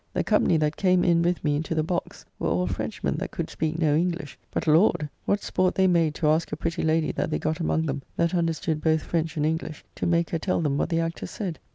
The 0.15 0.23
company 0.23 0.57
that 0.57 0.77
came 0.77 1.03
in 1.03 1.21
with 1.21 1.43
me 1.43 1.55
into 1.55 1.75
the 1.75 1.83
box, 1.83 2.25
were 2.39 2.47
all 2.49 2.65
Frenchmen 2.65 3.17
that 3.17 3.29
could 3.29 3.51
speak 3.51 3.77
no 3.77 3.95
English, 3.95 4.35
but 4.49 4.65
Lord! 4.65 5.07
what 5.25 5.43
sport 5.43 5.75
they 5.75 5.85
made 5.85 6.15
to 6.15 6.27
ask 6.27 6.51
a 6.51 6.55
pretty 6.57 6.81
lady 6.81 7.11
that 7.11 7.29
they 7.29 7.37
got 7.37 7.59
among 7.59 7.85
them 7.85 8.01
that 8.15 8.33
understood 8.33 8.81
both 8.81 9.03
French 9.03 9.37
and 9.37 9.45
English 9.45 9.85
to 9.97 10.07
make 10.07 10.31
her 10.31 10.39
tell 10.39 10.59
them 10.59 10.75
what 10.79 10.89
the 10.89 10.99
actors 11.01 11.29
said. 11.29 11.59